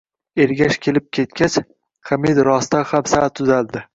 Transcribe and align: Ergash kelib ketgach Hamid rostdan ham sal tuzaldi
Ergash 0.45 0.77
kelib 0.85 1.05
ketgach 1.17 1.59
Hamid 2.11 2.43
rostdan 2.49 2.89
ham 2.95 3.07
sal 3.15 3.29
tuzaldi 3.41 3.87